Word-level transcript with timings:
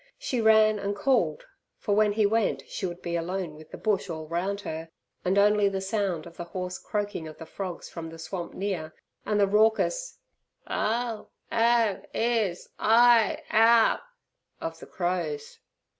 She 0.17 0.41
ran 0.41 0.79
and 0.79 0.95
called, 0.95 1.45
for 1.77 1.93
when 1.95 2.13
he 2.13 2.25
went 2.25 2.67
she 2.67 2.87
would 2.87 3.03
be 3.03 3.15
alone 3.15 3.53
with 3.53 3.69
the 3.69 3.77
bush 3.77 4.09
all 4.09 4.27
round 4.27 4.61
her, 4.61 4.89
and 5.23 5.37
only 5.37 5.69
the 5.69 5.79
sound 5.79 6.25
of 6.25 6.37
the 6.37 6.43
hoarse 6.43 6.79
croaking 6.79 7.27
of 7.27 7.37
the 7.37 7.45
frogs 7.45 7.87
from 7.87 8.09
the 8.09 8.17
swamp 8.17 8.55
near, 8.55 8.95
and 9.27 9.39
the 9.39 9.45
raucous 9.45 10.17
"I'll 10.65 11.29
'ave 11.51 12.01
'is 12.15 12.67
eye 12.79 13.43
out", 13.51 13.99
of 14.59 14.79
the 14.79 14.87
crows. 14.87 15.59